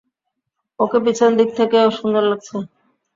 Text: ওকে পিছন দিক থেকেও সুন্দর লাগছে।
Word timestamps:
ওকে 0.79 0.97
পিছন 1.05 1.29
দিক 1.39 1.49
থেকেও 1.59 1.87
সুন্দর 1.97 2.23
লাগছে। 2.29 2.55